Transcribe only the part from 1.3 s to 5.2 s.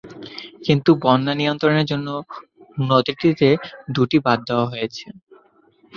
নিয়ন্ত্রণের জন্য নদীটিতে দুটি বাঁধ দেওয়া হয়েছে।